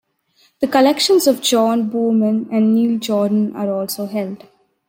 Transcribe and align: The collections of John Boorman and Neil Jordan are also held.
The 0.61 0.67
collections 0.67 1.27
of 1.27 1.43
John 1.43 1.91
Boorman 1.91 2.47
and 2.51 2.73
Neil 2.73 2.97
Jordan 2.97 3.55
are 3.55 3.71
also 3.71 4.07
held. 4.07 4.47